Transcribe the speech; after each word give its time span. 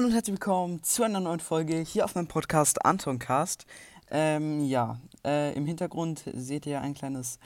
Hallo 0.00 0.08
und 0.08 0.14
herzlich 0.14 0.32
willkommen 0.32 0.82
zu 0.82 1.02
einer 1.02 1.20
neuen 1.20 1.40
Folge 1.40 1.76
hier 1.76 2.06
auf 2.06 2.14
meinem 2.14 2.26
Podcast 2.26 2.86
Antoncast. 2.86 3.66
Ähm, 4.10 4.64
ja, 4.64 4.98
äh, 5.26 5.54
im 5.54 5.66
Hintergrund 5.66 6.22
seht 6.32 6.64
ihr 6.64 6.80
ein 6.80 6.94
kleines 6.94 7.38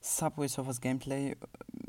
Subway 0.00 0.48
Surfers 0.48 0.80
Gameplay. 0.80 1.36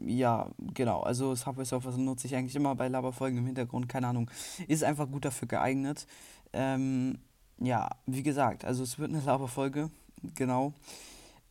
Ja, 0.06 0.50
genau, 0.74 1.00
also 1.04 1.36
Subway 1.36 1.64
Surfers 1.64 1.96
nutze 1.96 2.28
ich 2.28 2.36
eigentlich 2.36 2.58
immer 2.58 2.76
bei 2.76 2.90
Laberfolgen 2.90 3.38
im 3.38 3.46
Hintergrund, 3.46 3.88
keine 3.88 4.08
Ahnung. 4.08 4.30
Ist 4.68 4.84
einfach 4.84 5.10
gut 5.10 5.24
dafür 5.24 5.48
geeignet. 5.48 6.06
Ähm, 6.52 7.20
ja, 7.58 7.90
wie 8.06 8.22
gesagt, 8.22 8.66
also 8.66 8.84
es 8.84 9.00
wird 9.00 9.14
eine 9.14 9.22
Laberfolge, 9.22 9.90
genau. 10.36 10.74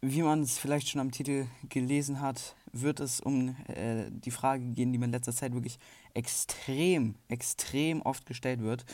Wie 0.00 0.22
man 0.22 0.42
es 0.42 0.58
vielleicht 0.58 0.88
schon 0.88 1.00
am 1.00 1.10
Titel 1.10 1.46
gelesen 1.68 2.20
hat, 2.20 2.54
wird 2.72 3.00
es 3.00 3.20
um 3.20 3.56
äh, 3.66 4.04
die 4.10 4.30
Frage 4.30 4.64
gehen, 4.66 4.92
die 4.92 4.98
mir 4.98 5.06
in 5.06 5.10
letzter 5.10 5.32
Zeit 5.32 5.54
wirklich 5.54 5.80
extrem, 6.14 7.16
extrem 7.26 8.02
oft 8.02 8.24
gestellt 8.24 8.60
wird. 8.60 8.84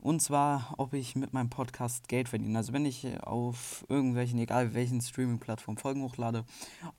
Und 0.00 0.22
zwar, 0.22 0.74
ob 0.76 0.94
ich 0.94 1.16
mit 1.16 1.32
meinem 1.32 1.50
Podcast 1.50 2.06
Geld 2.06 2.28
verdiene. 2.28 2.56
Also 2.56 2.72
wenn 2.72 2.86
ich 2.86 3.04
auf 3.22 3.84
irgendwelchen, 3.88 4.38
egal 4.38 4.74
welchen 4.74 5.00
Streaming-Plattformen 5.00 5.78
Folgen 5.78 6.02
hochlade, 6.02 6.44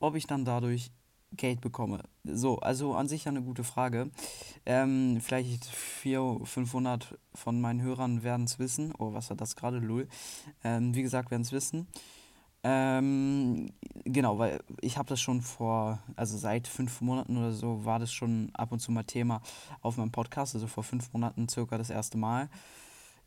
ob 0.00 0.16
ich 0.16 0.26
dann 0.26 0.44
dadurch 0.44 0.90
Geld 1.32 1.62
bekomme. 1.62 2.02
So, 2.24 2.58
also 2.58 2.94
an 2.94 3.08
sich 3.08 3.26
eine 3.26 3.40
gute 3.40 3.64
Frage. 3.64 4.10
Ähm, 4.66 5.18
vielleicht 5.22 5.64
400, 5.64 6.46
500 6.46 7.18
von 7.34 7.60
meinen 7.60 7.80
Hörern 7.80 8.22
werden 8.22 8.44
es 8.44 8.58
wissen. 8.58 8.92
Oh, 8.98 9.14
was 9.14 9.30
war 9.30 9.36
das 9.36 9.56
gerade, 9.56 9.78
Lul? 9.78 10.08
Ähm, 10.64 10.94
wie 10.94 11.02
gesagt, 11.02 11.30
werden 11.30 11.42
es 11.42 11.52
wissen. 11.52 11.86
Ähm, 12.62 13.70
genau, 14.04 14.38
weil 14.38 14.60
ich 14.82 14.98
habe 14.98 15.08
das 15.08 15.20
schon 15.20 15.40
vor, 15.40 15.98
also 16.16 16.36
seit 16.36 16.68
fünf 16.68 17.00
Monaten 17.00 17.36
oder 17.38 17.52
so 17.52 17.84
war 17.84 17.98
das 17.98 18.12
schon 18.12 18.50
ab 18.52 18.72
und 18.72 18.80
zu 18.80 18.92
mal 18.92 19.04
Thema 19.04 19.40
auf 19.80 19.96
meinem 19.96 20.10
Podcast, 20.10 20.54
also 20.54 20.66
vor 20.66 20.84
fünf 20.84 21.12
Monaten 21.12 21.48
circa 21.48 21.78
das 21.78 21.90
erste 21.90 22.18
Mal. 22.18 22.50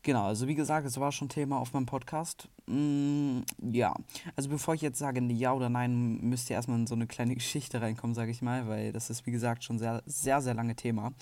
Genau, 0.04 0.26
also 0.26 0.46
wie 0.46 0.54
gesagt, 0.54 0.86
es 0.86 1.00
war 1.00 1.10
schon 1.12 1.30
Thema 1.30 1.58
auf 1.58 1.72
meinem 1.72 1.86
Podcast. 1.86 2.48
Mm, 2.66 3.40
ja, 3.72 3.94
also 4.36 4.50
bevor 4.50 4.74
ich 4.74 4.82
jetzt 4.82 4.98
sage 4.98 5.20
ja 5.32 5.52
oder 5.54 5.70
nein, 5.70 6.18
müsst 6.20 6.50
ihr 6.50 6.56
erstmal 6.56 6.78
in 6.78 6.86
so 6.86 6.94
eine 6.94 7.06
kleine 7.06 7.34
Geschichte 7.34 7.80
reinkommen, 7.80 8.14
sage 8.14 8.30
ich 8.30 8.42
mal, 8.42 8.68
weil 8.68 8.92
das 8.92 9.08
ist 9.10 9.26
wie 9.26 9.32
gesagt 9.32 9.64
schon 9.64 9.78
sehr, 9.78 10.02
sehr, 10.06 10.42
sehr 10.42 10.54
lange 10.54 10.76
Thema. 10.76 11.12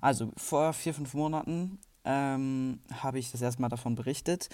Also 0.00 0.32
vor 0.36 0.72
vier, 0.72 0.92
fünf 0.92 1.14
Monaten 1.14 1.78
ähm, 2.04 2.80
habe 2.92 3.18
ich 3.20 3.30
das 3.30 3.42
erstmal 3.42 3.70
davon 3.70 3.94
berichtet. 3.94 4.48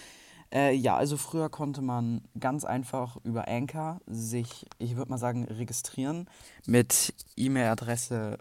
Äh, 0.52 0.74
ja, 0.74 0.96
also 0.96 1.16
früher 1.16 1.48
konnte 1.48 1.80
man 1.80 2.20
ganz 2.38 2.64
einfach 2.64 3.16
über 3.24 3.48
Anchor 3.48 4.00
sich, 4.06 4.66
ich 4.78 4.96
würde 4.96 5.10
mal 5.10 5.18
sagen, 5.18 5.44
registrieren 5.44 6.28
mit 6.66 7.14
E-Mail-Adresse, 7.36 8.38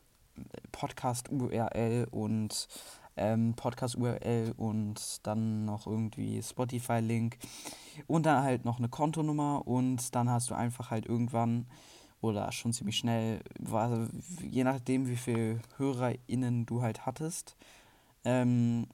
Podcast-URL 0.74 2.08
und 2.12 2.68
ähm, 3.16 3.54
Podcast-URL 3.56 4.54
und 4.58 5.26
dann 5.26 5.64
noch 5.66 5.88
irgendwie 5.88 6.44
Spotify-Link 6.44 7.38
und 8.08 8.26
dann 8.26 8.44
halt 8.44 8.66
noch 8.66 8.80
eine 8.80 8.90
Kontonummer 8.90 9.66
und 9.66 10.14
dann 10.14 10.30
hast 10.30 10.50
du 10.50 10.54
einfach 10.54 10.92
halt 10.92 11.06
irgendwann 11.06 11.66
oder 12.20 12.52
schon 12.52 12.74
ziemlich 12.74 12.98
schnell, 12.98 13.42
je 14.50 14.64
nachdem 14.64 15.08
wie 15.08 15.16
viele 15.16 15.60
HörerInnen 15.78 16.66
du 16.66 16.82
halt 16.82 17.06
hattest, 17.06 17.56
ähm, 18.26 18.88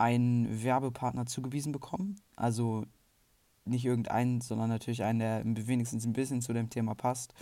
einen 0.00 0.62
Werbepartner 0.62 1.26
zugewiesen 1.26 1.72
bekommen. 1.72 2.16
Also 2.36 2.84
nicht 3.64 3.84
irgendeinen, 3.84 4.40
sondern 4.40 4.68
natürlich 4.68 5.04
einen, 5.04 5.18
der 5.18 5.42
wenigstens 5.68 6.04
ein 6.04 6.12
bisschen 6.12 6.40
zu 6.40 6.52
dem 6.52 6.70
Thema 6.70 6.94
passt. 6.94 7.34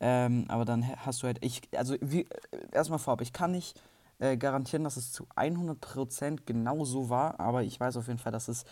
Ähm, 0.00 0.44
aber 0.48 0.64
dann 0.64 0.84
hast 0.96 1.22
du 1.22 1.26
halt, 1.26 1.38
ich, 1.44 1.62
also 1.76 1.96
wie, 2.00 2.26
erstmal 2.72 2.98
vorab, 2.98 3.20
ich 3.20 3.32
kann 3.32 3.52
nicht 3.52 3.80
äh, 4.18 4.36
garantieren, 4.36 4.84
dass 4.84 4.96
es 4.96 5.12
zu 5.12 5.26
100% 5.36 6.40
genau 6.44 6.84
so 6.84 7.08
war, 7.08 7.38
aber 7.40 7.62
ich 7.62 7.78
weiß 7.78 7.96
auf 7.96 8.08
jeden 8.08 8.18
Fall, 8.18 8.32
dass 8.32 8.48
es 8.48 8.64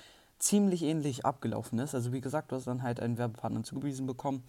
ziemlich 0.42 0.82
ähnlich 0.82 1.24
abgelaufen 1.24 1.78
ist. 1.78 1.94
Also 1.94 2.12
wie 2.12 2.20
gesagt, 2.20 2.50
du 2.50 2.56
hast 2.56 2.66
dann 2.66 2.82
halt 2.82 2.98
einen 2.98 3.16
Werbepartner 3.16 3.62
zugewiesen 3.62 4.06
bekommen 4.06 4.42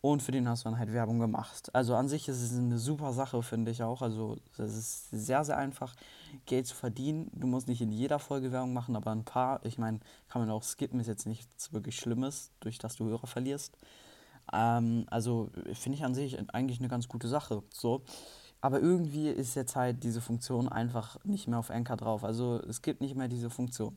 und 0.00 0.22
für 0.22 0.32
den 0.32 0.48
hast 0.48 0.64
du 0.64 0.70
dann 0.70 0.78
halt 0.78 0.92
Werbung 0.94 1.18
gemacht. 1.18 1.74
Also 1.74 1.94
an 1.94 2.08
sich 2.08 2.26
ist 2.28 2.42
es 2.42 2.56
eine 2.56 2.78
super 2.78 3.12
Sache, 3.12 3.42
finde 3.42 3.70
ich 3.70 3.82
auch. 3.82 4.00
Also 4.00 4.38
es 4.56 4.74
ist 4.74 5.10
sehr, 5.10 5.44
sehr 5.44 5.58
einfach, 5.58 5.94
Geld 6.46 6.66
zu 6.66 6.74
verdienen. 6.74 7.30
Du 7.34 7.46
musst 7.46 7.68
nicht 7.68 7.82
in 7.82 7.92
jeder 7.92 8.18
Folge 8.18 8.50
Werbung 8.50 8.72
machen, 8.72 8.96
aber 8.96 9.12
ein 9.12 9.24
paar, 9.24 9.64
ich 9.64 9.76
meine, 9.76 10.00
kann 10.28 10.40
man 10.40 10.50
auch 10.50 10.62
skippen, 10.62 11.00
ist 11.00 11.06
jetzt 11.06 11.26
nichts 11.26 11.70
wirklich 11.72 11.96
Schlimmes, 11.96 12.50
durch 12.60 12.78
das 12.78 12.96
du 12.96 13.04
Hörer 13.04 13.26
verlierst. 13.26 13.76
Ähm, 14.54 15.04
also 15.10 15.50
finde 15.74 15.98
ich 15.98 16.04
an 16.04 16.14
sich 16.14 16.38
eigentlich 16.54 16.78
eine 16.78 16.88
ganz 16.88 17.08
gute 17.08 17.28
Sache. 17.28 17.62
So. 17.70 18.02
Aber 18.62 18.80
irgendwie 18.80 19.28
ist 19.28 19.54
jetzt 19.54 19.76
halt 19.76 20.02
diese 20.02 20.22
Funktion 20.22 20.66
einfach 20.66 21.22
nicht 21.24 21.46
mehr 21.46 21.58
auf 21.58 21.70
Anchor 21.70 21.98
drauf. 21.98 22.24
Also 22.24 22.58
es 22.62 22.80
gibt 22.80 23.02
nicht 23.02 23.16
mehr 23.16 23.28
diese 23.28 23.50
Funktion. 23.50 23.96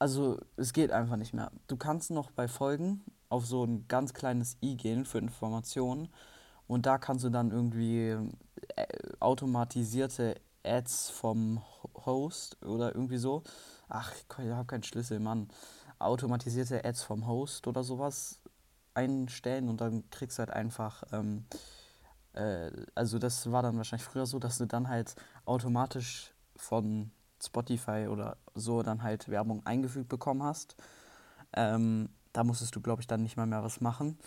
Also 0.00 0.40
es 0.56 0.72
geht 0.72 0.92
einfach 0.92 1.16
nicht 1.16 1.34
mehr. 1.34 1.52
Du 1.66 1.76
kannst 1.76 2.10
noch 2.10 2.30
bei 2.30 2.48
Folgen 2.48 3.04
auf 3.28 3.44
so 3.44 3.64
ein 3.64 3.86
ganz 3.86 4.14
kleines 4.14 4.56
i 4.62 4.74
gehen 4.74 5.04
für 5.04 5.18
Informationen 5.18 6.08
und 6.66 6.86
da 6.86 6.96
kannst 6.96 7.22
du 7.22 7.28
dann 7.28 7.50
irgendwie 7.50 8.16
äh, 8.76 8.86
automatisierte 9.20 10.40
Ads 10.64 11.10
vom 11.10 11.62
Host 12.06 12.56
oder 12.64 12.94
irgendwie 12.94 13.18
so. 13.18 13.42
Ach, 13.90 14.14
ich 14.14 14.24
habe 14.38 14.64
keinen 14.66 14.84
Schlüssel, 14.84 15.20
Mann. 15.20 15.48
Automatisierte 15.98 16.82
Ads 16.82 17.02
vom 17.02 17.26
Host 17.26 17.66
oder 17.66 17.84
sowas 17.84 18.40
einstellen 18.94 19.68
und 19.68 19.82
dann 19.82 20.08
kriegst 20.08 20.38
du 20.38 20.40
halt 20.40 20.50
einfach, 20.50 21.02
ähm, 21.12 21.44
äh, 22.32 22.70
also 22.94 23.18
das 23.18 23.52
war 23.52 23.62
dann 23.62 23.76
wahrscheinlich 23.76 24.08
früher 24.08 24.24
so, 24.24 24.38
dass 24.38 24.56
du 24.56 24.64
dann 24.64 24.88
halt 24.88 25.14
automatisch 25.44 26.32
von 26.56 27.10
Spotify 27.42 28.08
oder 28.08 28.36
so 28.54 28.82
dann 28.82 29.02
halt 29.02 29.28
Werbung 29.28 29.64
eingefügt 29.66 30.08
bekommen 30.08 30.42
hast. 30.42 30.76
Ähm, 31.52 32.08
da 32.32 32.44
musstest 32.44 32.74
du, 32.76 32.80
glaube 32.80 33.02
ich, 33.02 33.06
dann 33.06 33.22
nicht 33.22 33.36
mal 33.36 33.46
mehr 33.46 33.62
was 33.62 33.80
machen. 33.80 34.18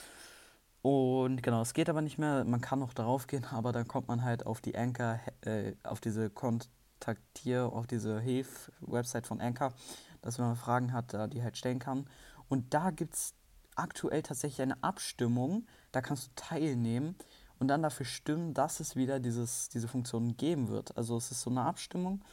Und 0.82 1.42
genau, 1.42 1.62
es 1.62 1.74
geht 1.74 1.90
aber 1.90 2.02
nicht 2.02 2.18
mehr. 2.18 2.44
Man 2.44 2.60
kann 2.60 2.80
noch 2.80 2.94
darauf 2.94 3.28
gehen, 3.28 3.46
aber 3.52 3.72
dann 3.72 3.88
kommt 3.88 4.08
man 4.08 4.24
halt 4.24 4.46
auf 4.46 4.62
die 4.62 4.78
Anchor, 4.78 5.20
äh, 5.42 5.74
auf 5.84 6.02
diese 6.02 6.30
Kontaktier, 6.30 7.66
auf 7.72 7.88
diese 7.88 8.20
Hilf-Website 8.20 9.26
von 9.26 9.42
Anchor, 9.42 9.74
dass 10.22 10.38
man 10.38 10.56
Fragen 10.56 10.94
hat, 10.94 11.14
die 11.34 11.44
halt 11.44 11.58
stellen 11.58 11.80
kann. 11.80 12.08
Und 12.50 12.74
da 12.74 12.92
gibt 12.92 13.14
es 13.14 13.34
aktuell 13.76 14.22
tatsächlich 14.22 14.62
eine 14.62 14.82
Abstimmung. 14.84 15.66
Da 15.92 16.02
kannst 16.02 16.28
du 16.28 16.32
teilnehmen 16.36 17.16
und 17.60 17.68
dann 17.70 17.82
dafür 17.82 18.06
stimmen, 18.06 18.54
dass 18.54 18.80
es 18.80 18.96
wieder 18.96 19.20
dieses, 19.20 19.70
diese 19.70 19.88
Funktion 19.88 20.36
geben 20.38 20.68
wird. 20.68 20.96
Also 20.98 21.18
es 21.18 21.32
ist 21.32 21.42
so 21.42 21.50
eine 21.50 21.62
Abstimmung 21.62 22.24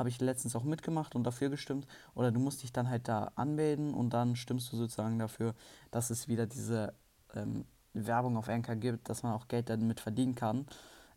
habe 0.00 0.08
ich 0.08 0.18
letztens 0.20 0.56
auch 0.56 0.64
mitgemacht 0.64 1.14
und 1.14 1.24
dafür 1.24 1.50
gestimmt. 1.50 1.86
Oder 2.14 2.32
du 2.32 2.40
musst 2.40 2.62
dich 2.62 2.72
dann 2.72 2.88
halt 2.88 3.06
da 3.06 3.32
anmelden 3.36 3.92
und 3.94 4.14
dann 4.14 4.34
stimmst 4.34 4.72
du 4.72 4.76
sozusagen 4.78 5.18
dafür, 5.18 5.54
dass 5.90 6.08
es 6.08 6.26
wieder 6.26 6.46
diese 6.46 6.94
ähm, 7.34 7.66
Werbung 7.92 8.38
auf 8.38 8.48
Anchor 8.48 8.76
gibt, 8.76 9.10
dass 9.10 9.22
man 9.22 9.34
auch 9.34 9.46
Geld 9.46 9.68
damit 9.68 10.00
verdienen 10.00 10.34
kann. 10.34 10.66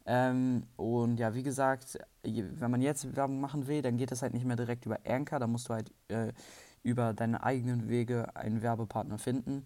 Ähm, 0.06 0.68
und 0.76 1.18
ja, 1.18 1.34
wie 1.34 1.44
gesagt, 1.44 1.98
wenn 2.24 2.72
man 2.72 2.82
jetzt 2.82 3.16
Werbung 3.16 3.40
machen 3.40 3.68
will, 3.68 3.82
dann 3.82 3.96
geht 3.96 4.12
das 4.12 4.22
halt 4.22 4.34
nicht 4.34 4.46
mehr 4.46 4.58
direkt 4.58 4.86
über 4.86 5.00
Anchor, 5.08 5.40
da 5.40 5.48
musst 5.48 5.70
du 5.70 5.76
halt 5.76 5.90
äh, 6.10 6.34
über 6.84 7.14
deine 7.14 7.42
eigenen 7.42 7.88
Wege 7.88 8.36
einen 8.36 8.62
Werbepartner 8.62 9.18
finden. 9.18 9.66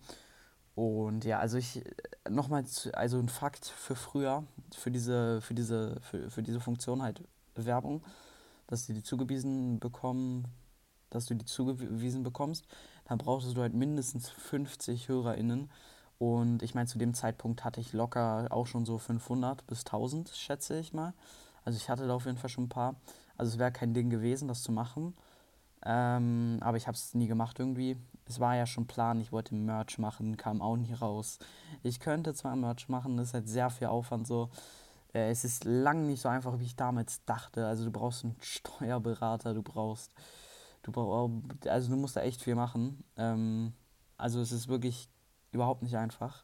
Und 0.75 1.25
ja, 1.25 1.39
also 1.39 1.57
ich 1.57 1.83
nochmal, 2.29 2.63
also 2.93 3.17
ein 3.17 3.29
Fakt 3.29 3.65
für 3.65 3.95
früher, 3.95 4.43
für 4.75 4.91
diese, 4.91 5.41
für 5.41 5.55
diese, 5.55 5.99
für, 6.01 6.29
für 6.29 6.43
diese 6.43 6.59
Funktion 6.59 7.01
halt 7.01 7.23
Werbung 7.55 8.03
dass 8.67 8.85
sie 8.85 8.93
die 8.93 9.03
zugewiesen 9.03 9.79
bekommen, 9.79 10.47
dass 11.09 11.25
du 11.25 11.35
die 11.35 11.45
zugewiesen 11.45 12.23
bekommst, 12.23 12.67
dann 13.05 13.17
brauchtest 13.17 13.55
du 13.55 13.61
halt 13.61 13.73
mindestens 13.73 14.29
50 14.29 15.07
HörerInnen. 15.07 15.71
Und 16.19 16.63
ich 16.63 16.75
meine, 16.75 16.87
zu 16.87 16.97
dem 16.97 17.13
Zeitpunkt 17.13 17.63
hatte 17.63 17.79
ich 17.79 17.93
locker 17.93 18.47
auch 18.49 18.67
schon 18.67 18.85
so 18.85 18.97
500 18.97 19.65
bis 19.67 19.79
1000, 19.85 20.29
schätze 20.29 20.79
ich 20.79 20.93
mal. 20.93 21.13
Also 21.63 21.77
ich 21.77 21.89
hatte 21.89 22.07
da 22.07 22.15
auf 22.15 22.25
jeden 22.25 22.37
Fall 22.37 22.49
schon 22.49 22.65
ein 22.65 22.69
paar. 22.69 22.95
Also 23.37 23.53
es 23.53 23.59
wäre 23.59 23.71
kein 23.71 23.93
Ding 23.93 24.09
gewesen, 24.09 24.47
das 24.47 24.63
zu 24.63 24.71
machen. 24.71 25.15
Ähm, 25.85 26.57
aber 26.61 26.77
ich 26.77 26.87
habe 26.87 26.95
es 26.95 27.13
nie 27.13 27.27
gemacht 27.27 27.59
irgendwie. 27.59 27.97
Es 28.25 28.39
war 28.39 28.55
ja 28.55 28.65
schon 28.65 28.87
Plan, 28.87 29.21
ich 29.21 29.31
wollte 29.31 29.55
Merch 29.55 29.99
machen, 29.99 30.37
kam 30.37 30.61
auch 30.61 30.75
nie 30.75 30.93
raus. 30.93 31.39
Ich 31.83 31.99
könnte 31.99 32.33
zwar 32.33 32.55
Merch 32.55 32.89
machen, 32.89 33.17
das 33.17 33.27
ist 33.27 33.33
halt 33.33 33.47
sehr 33.49 33.69
viel 33.69 33.87
Aufwand 33.87 34.27
so. 34.27 34.49
Äh, 35.17 35.31
es 35.31 35.43
ist 35.43 35.65
lang 35.65 36.05
nicht 36.05 36.21
so 36.21 36.29
einfach, 36.29 36.59
wie 36.59 36.65
ich 36.65 36.75
damals 36.75 37.25
dachte. 37.25 37.65
Also 37.65 37.85
du 37.85 37.91
brauchst 37.91 38.23
einen 38.23 38.35
Steuerberater, 38.39 39.53
du 39.53 39.63
brauchst, 39.63 40.13
du 40.83 40.91
brauchst, 40.91 41.67
also 41.67 41.89
du 41.89 41.97
musst 41.97 42.15
da 42.15 42.21
echt 42.21 42.41
viel 42.43 42.55
machen. 42.55 43.03
Ähm, 43.17 43.73
also 44.17 44.39
es 44.41 44.51
ist 44.51 44.67
wirklich 44.67 45.09
überhaupt 45.51 45.81
nicht 45.81 45.97
einfach. 45.97 46.43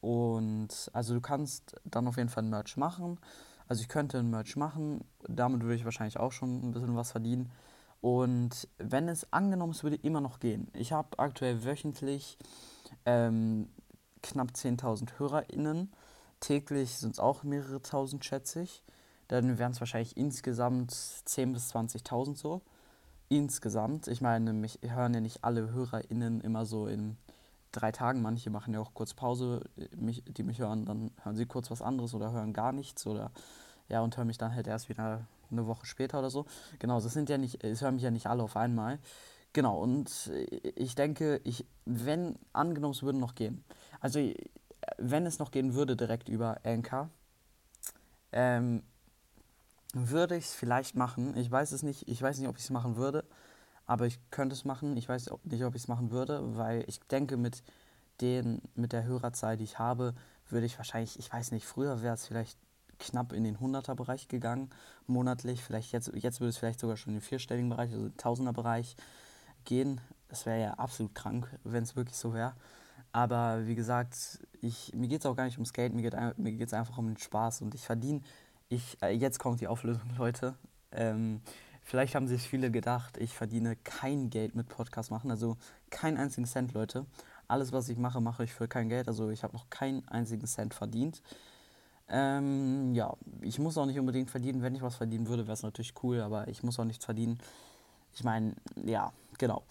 Und 0.00 0.90
also 0.92 1.14
du 1.14 1.20
kannst 1.22 1.74
dann 1.84 2.06
auf 2.06 2.18
jeden 2.18 2.28
Fall 2.28 2.44
ein 2.44 2.50
Merch 2.50 2.76
machen. 2.76 3.18
Also 3.66 3.80
ich 3.80 3.88
könnte 3.88 4.18
ein 4.18 4.30
Merch 4.30 4.56
machen, 4.56 5.04
damit 5.26 5.62
würde 5.62 5.74
ich 5.74 5.84
wahrscheinlich 5.84 6.18
auch 6.18 6.32
schon 6.32 6.68
ein 6.68 6.72
bisschen 6.72 6.96
was 6.96 7.12
verdienen. 7.12 7.50
Und 8.02 8.68
wenn 8.76 9.08
es 9.08 9.32
angenommen 9.32 9.72
es 9.72 9.82
würde 9.82 9.96
immer 9.96 10.20
noch 10.20 10.38
gehen. 10.38 10.68
Ich 10.74 10.92
habe 10.92 11.18
aktuell 11.18 11.64
wöchentlich 11.64 12.38
ähm, 13.06 13.70
knapp 14.22 14.50
10.000 14.50 15.18
HörerInnen 15.18 15.90
täglich 16.40 16.96
sind 16.96 17.14
es 17.14 17.20
auch 17.20 17.42
mehrere 17.42 17.82
tausend, 17.82 18.24
schätze 18.24 18.62
ich. 18.62 18.82
dann 19.28 19.58
wären 19.58 19.72
es 19.72 19.80
wahrscheinlich 19.80 20.16
insgesamt 20.16 20.92
10.000 20.92 21.52
bis 21.52 21.74
20.000 21.74 22.36
so. 22.36 22.62
Insgesamt. 23.28 24.06
Ich 24.06 24.20
meine, 24.20 24.52
mich 24.52 24.78
hören 24.82 25.14
ja 25.14 25.20
nicht 25.20 25.42
alle 25.42 25.72
HörerInnen 25.72 26.40
immer 26.42 26.64
so 26.64 26.86
in 26.86 27.16
drei 27.72 27.90
Tagen. 27.90 28.22
Manche 28.22 28.50
machen 28.50 28.72
ja 28.72 28.80
auch 28.80 28.94
kurz 28.94 29.14
Pause, 29.14 29.62
mich, 29.96 30.22
die 30.24 30.44
mich 30.44 30.60
hören, 30.60 30.84
dann 30.84 31.10
hören 31.22 31.36
sie 31.36 31.46
kurz 31.46 31.70
was 31.70 31.82
anderes 31.82 32.14
oder 32.14 32.30
hören 32.32 32.52
gar 32.52 32.72
nichts 32.72 33.06
oder 33.06 33.32
ja, 33.88 34.00
und 34.00 34.16
hören 34.16 34.28
mich 34.28 34.38
dann 34.38 34.54
halt 34.54 34.66
erst 34.66 34.88
wieder 34.88 35.26
eine 35.50 35.66
Woche 35.66 35.86
später 35.86 36.18
oder 36.18 36.30
so. 36.30 36.46
Genau, 36.78 37.00
das 37.00 37.12
sind 37.12 37.28
ja 37.28 37.38
nicht, 37.38 37.62
es 37.64 37.82
hören 37.82 37.94
mich 37.94 38.04
ja 38.04 38.10
nicht 38.10 38.26
alle 38.26 38.42
auf 38.42 38.56
einmal. 38.56 38.98
Genau, 39.52 39.80
und 39.80 40.30
ich 40.74 40.94
denke, 40.94 41.40
ich, 41.44 41.66
wenn 41.84 42.36
angenommen 42.52 42.92
es 42.92 43.02
würde 43.02 43.18
noch 43.18 43.34
gehen, 43.34 43.64
also 44.00 44.20
wenn 44.98 45.26
es 45.26 45.38
noch 45.38 45.50
gehen 45.50 45.74
würde 45.74 45.96
direkt 45.96 46.28
über 46.28 46.58
Anchor, 46.64 47.10
ähm, 48.32 48.82
würde 49.92 50.36
ich 50.36 50.46
es 50.46 50.54
vielleicht 50.54 50.94
machen. 50.94 51.36
Ich 51.36 51.50
weiß 51.50 51.72
es 51.72 51.82
nicht, 51.82 52.08
ich 52.08 52.20
weiß 52.20 52.38
nicht, 52.38 52.48
ob 52.48 52.56
ich 52.56 52.64
es 52.64 52.70
machen 52.70 52.96
würde, 52.96 53.24
aber 53.86 54.06
ich 54.06 54.18
könnte 54.30 54.54
es 54.54 54.64
machen. 54.64 54.96
Ich 54.96 55.08
weiß 55.08 55.30
nicht, 55.44 55.64
ob 55.64 55.74
ich 55.74 55.82
es 55.82 55.88
machen 55.88 56.10
würde, 56.10 56.56
weil 56.56 56.84
ich 56.86 57.00
denke, 57.00 57.36
mit, 57.36 57.62
den, 58.20 58.62
mit 58.74 58.92
der 58.92 59.04
Hörerzahl, 59.04 59.56
die 59.56 59.64
ich 59.64 59.78
habe, 59.78 60.14
würde 60.48 60.66
ich 60.66 60.76
wahrscheinlich, 60.78 61.18
ich 61.18 61.32
weiß 61.32 61.52
nicht, 61.52 61.66
früher 61.66 62.02
wäre 62.02 62.14
es 62.14 62.26
vielleicht 62.26 62.58
knapp 62.98 63.32
in 63.32 63.44
den 63.44 63.58
100er-Bereich 63.58 64.28
gegangen, 64.28 64.70
monatlich. 65.06 65.62
Vielleicht 65.62 65.92
jetzt, 65.92 66.10
jetzt 66.14 66.40
würde 66.40 66.50
es 66.50 66.58
vielleicht 66.58 66.80
sogar 66.80 66.96
schon 66.96 67.12
in 67.12 67.20
den 67.20 67.26
vierstelligen 67.26 67.68
Bereich, 67.68 67.92
also 67.92 68.06
1000er-Bereich 68.06 68.96
gehen. 69.64 70.00
Das 70.28 70.46
wäre 70.46 70.60
ja 70.60 70.74
absolut 70.74 71.14
krank, 71.14 71.48
wenn 71.64 71.82
es 71.82 71.96
wirklich 71.96 72.16
so 72.16 72.32
wäre. 72.32 72.54
Aber 73.16 73.66
wie 73.66 73.74
gesagt, 73.74 74.46
ich, 74.60 74.92
mir 74.94 75.08
geht 75.08 75.20
es 75.20 75.26
auch 75.26 75.34
gar 75.34 75.46
nicht 75.46 75.56
ums 75.56 75.72
Geld, 75.72 75.94
mir 75.94 76.02
geht 76.02 76.66
es 76.68 76.74
einfach 76.74 76.98
um 76.98 77.06
den 77.06 77.16
Spaß 77.16 77.62
und 77.62 77.74
ich 77.74 77.80
verdiene, 77.80 78.20
ich, 78.68 78.98
äh, 79.00 79.08
jetzt 79.08 79.38
kommt 79.38 79.62
die 79.62 79.68
Auflösung, 79.68 80.02
Leute. 80.18 80.54
Ähm, 80.92 81.40
vielleicht 81.82 82.14
haben 82.14 82.28
sich 82.28 82.42
viele 82.42 82.70
gedacht, 82.70 83.16
ich 83.16 83.34
verdiene 83.34 83.74
kein 83.74 84.28
Geld 84.28 84.54
mit 84.54 84.68
Podcast 84.68 85.10
machen, 85.10 85.30
also 85.30 85.56
keinen 85.88 86.18
einzigen 86.18 86.46
Cent, 86.46 86.74
Leute. 86.74 87.06
Alles, 87.48 87.72
was 87.72 87.88
ich 87.88 87.96
mache, 87.96 88.20
mache 88.20 88.44
ich 88.44 88.52
für 88.52 88.68
kein 88.68 88.90
Geld, 88.90 89.08
also 89.08 89.30
ich 89.30 89.44
habe 89.44 89.54
noch 89.54 89.70
keinen 89.70 90.06
einzigen 90.08 90.46
Cent 90.46 90.74
verdient. 90.74 91.22
Ähm, 92.10 92.94
ja, 92.94 93.16
ich 93.40 93.58
muss 93.58 93.78
auch 93.78 93.86
nicht 93.86 93.98
unbedingt 93.98 94.30
verdienen. 94.30 94.60
Wenn 94.60 94.74
ich 94.74 94.82
was 94.82 94.96
verdienen 94.96 95.26
würde, 95.26 95.44
wäre 95.46 95.54
es 95.54 95.62
natürlich 95.62 95.94
cool, 96.02 96.20
aber 96.20 96.48
ich 96.48 96.62
muss 96.62 96.78
auch 96.78 96.84
nichts 96.84 97.06
verdienen. 97.06 97.38
Ich 98.12 98.24
meine, 98.24 98.54
ja, 98.84 99.10
genau. 99.38 99.64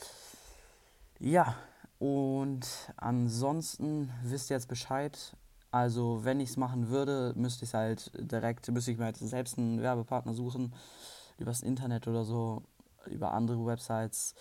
Ja, 1.19 1.55
und 1.99 2.67
ansonsten 2.97 4.11
wisst 4.23 4.49
ihr 4.49 4.55
jetzt 4.55 4.67
Bescheid. 4.67 5.35
Also, 5.71 6.23
wenn 6.23 6.39
ich 6.39 6.49
es 6.49 6.57
machen 6.57 6.89
würde, 6.89 7.33
müsste 7.35 7.65
ich 7.65 7.73
halt 7.73 8.11
direkt, 8.15 8.69
müsste 8.71 8.91
ich 8.91 8.97
mir 8.97 9.05
halt 9.05 9.17
selbst 9.17 9.57
einen 9.57 9.81
Werbepartner 9.81 10.33
suchen, 10.33 10.73
übers 11.37 11.61
Internet 11.61 12.07
oder 12.07 12.23
so, 12.23 12.63
über 13.07 13.33
andere 13.33 13.65
Websites 13.65 14.35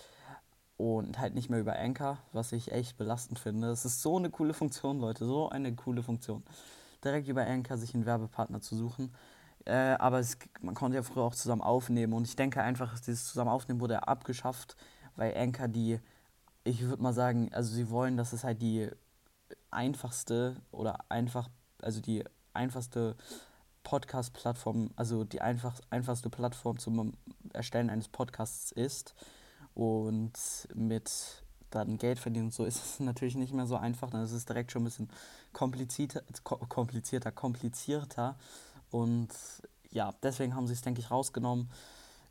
und 0.77 1.19
halt 1.19 1.35
nicht 1.35 1.49
mehr 1.49 1.59
über 1.59 1.77
Anchor, 1.77 2.17
was 2.33 2.51
ich 2.51 2.71
echt 2.71 2.97
belastend 2.97 3.39
finde. 3.39 3.69
Es 3.69 3.85
ist 3.85 4.01
so 4.01 4.17
eine 4.17 4.29
coole 4.29 4.53
Funktion, 4.53 4.99
Leute, 4.99 5.25
so 5.25 5.49
eine 5.49 5.73
coole 5.75 6.03
Funktion. 6.03 6.43
Direkt 7.03 7.27
über 7.27 7.45
Anchor 7.45 7.77
sich 7.77 7.93
einen 7.93 8.05
Werbepartner 8.05 8.61
zu 8.61 8.75
suchen. 8.75 9.13
Äh, 9.65 9.95
aber 9.99 10.19
es, 10.19 10.37
man 10.61 10.75
konnte 10.75 10.97
ja 10.97 11.03
früher 11.03 11.23
auch 11.23 11.35
zusammen 11.35 11.61
aufnehmen 11.61 12.13
und 12.13 12.27
ich 12.27 12.35
denke 12.35 12.61
einfach, 12.61 12.99
dieses 12.99 13.27
Zusammenaufnehmen 13.27 13.81
wurde 13.81 14.07
abgeschafft, 14.07 14.75
weil 15.15 15.35
Anchor 15.35 15.67
die 15.67 15.99
ich 16.65 16.81
würde 16.81 17.01
mal 17.01 17.13
sagen, 17.13 17.49
also 17.53 17.73
sie 17.73 17.89
wollen, 17.89 18.17
dass 18.17 18.33
es 18.33 18.43
halt 18.43 18.61
die 18.61 18.89
einfachste 19.71 20.57
oder 20.71 20.99
einfach, 21.09 21.47
also 21.81 22.01
die 22.01 22.23
einfachste 22.53 23.15
Podcast-Plattform, 23.83 24.89
also 24.95 25.23
die 25.23 25.41
einfach, 25.41 25.79
einfachste 25.91 26.29
Plattform 26.29 26.79
zum 26.79 27.13
Erstellen 27.53 27.89
eines 27.89 28.09
Podcasts 28.09 28.71
ist. 28.71 29.15
Und 29.75 30.33
mit 30.73 31.11
dann 31.69 31.97
Geld 31.97 32.19
verdienen 32.19 32.45
und 32.45 32.53
so 32.53 32.65
ist 32.65 32.77
es 32.83 32.99
natürlich 32.99 33.35
nicht 33.35 33.53
mehr 33.53 33.67
so 33.67 33.77
einfach. 33.77 34.09
Dann 34.09 34.23
ist 34.23 34.31
es 34.31 34.45
direkt 34.45 34.71
schon 34.71 34.81
ein 34.81 34.85
bisschen 34.85 35.09
komplizierter, 35.53 36.23
komplizierter, 36.43 37.31
komplizierter. 37.31 38.37
Und 38.89 39.29
ja, 39.91 40.13
deswegen 40.23 40.55
haben 40.55 40.67
sie 40.67 40.73
es, 40.73 40.81
denke 40.81 40.99
ich, 40.99 41.11
rausgenommen. 41.11 41.69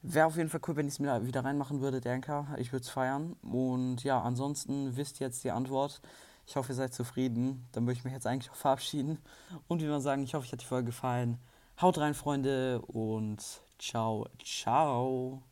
Wäre 0.07 0.27
auf 0.27 0.37
jeden 0.37 0.51
Fall 0.51 0.61
cool, 0.69 0.77
wenn 0.77 0.87
ich 0.87 0.95
es 0.95 0.99
mir 0.99 1.27
wieder 1.27 1.45
reinmachen 1.47 1.81
würde, 1.81 2.03
Danke. 2.03 2.47
Ich 2.59 2.73
würde 2.73 2.83
es 2.83 2.91
feiern. 2.91 3.37
Und 3.41 4.05
ja, 4.05 4.21
ansonsten 4.21 4.97
wisst 4.99 5.19
jetzt 5.19 5.43
die 5.45 5.51
Antwort. 5.51 6.03
Ich 6.47 6.57
hoffe, 6.57 6.73
ihr 6.73 6.77
seid 6.77 6.93
zufrieden. 6.93 7.67
Dann 7.73 7.87
würde 7.87 7.99
ich 7.99 8.05
mich 8.05 8.13
jetzt 8.13 8.27
eigentlich 8.27 8.51
auch 8.51 8.57
verabschieden. 8.57 9.19
Und 9.67 9.81
wie 9.81 9.87
man 9.87 10.03
sagen, 10.03 10.23
ich 10.23 10.35
hoffe, 10.35 10.45
euch 10.45 10.53
hat 10.53 10.61
die 10.61 10.67
Folge 10.67 10.87
gefallen. 10.87 11.39
Haut 11.81 11.97
rein, 11.97 12.13
Freunde, 12.13 12.83
und 12.83 13.43
ciao, 13.79 14.29
ciao. 14.45 15.43